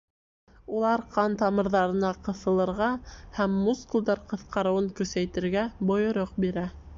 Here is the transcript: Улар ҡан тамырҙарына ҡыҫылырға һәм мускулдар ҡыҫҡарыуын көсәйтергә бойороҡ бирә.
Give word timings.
Улар 0.77 1.01
ҡан 1.17 1.35
тамырҙарына 1.41 2.11
ҡыҫылырға 2.27 2.87
һәм 3.37 3.59
мускулдар 3.67 4.25
ҡыҫҡарыуын 4.33 4.89
көсәйтергә 5.01 5.67
бойороҡ 5.93 6.35
бирә. 6.47 6.67